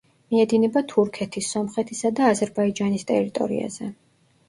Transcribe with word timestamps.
მიედინება 0.35 0.81
თურქეთის, 0.93 1.51
სომხეთის 1.57 2.03
და 2.23 2.27
აზერბაიჯანის 2.33 3.09
ტერიტორიაზე. 3.15 3.97